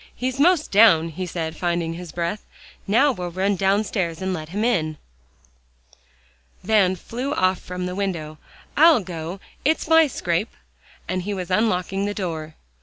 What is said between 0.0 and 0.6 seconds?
"He's